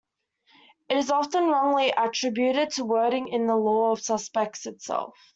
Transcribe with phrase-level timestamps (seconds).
[0.89, 5.15] It is often wrongly attributed to wording in the "Law of Suspects" itself.